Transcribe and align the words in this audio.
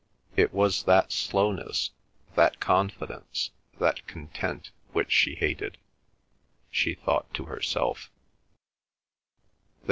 It 0.35 0.51
was 0.51 0.81
that 0.85 1.11
slowness, 1.11 1.91
that 2.33 2.59
confidence, 2.59 3.51
that 3.77 4.07
content 4.07 4.71
which 4.93 5.11
she 5.11 5.35
hated, 5.35 5.77
she 6.71 6.95
thought 6.95 7.31
to 7.35 7.43
herself. 7.45 8.09